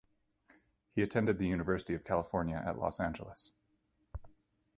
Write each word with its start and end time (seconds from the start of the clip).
He 0.95 1.03
attended 1.03 1.37
the 1.37 1.45
University 1.45 1.93
of 1.93 2.03
California 2.03 2.55
at 2.65 2.79
Los 2.79 2.99
Angeles. 2.99 3.51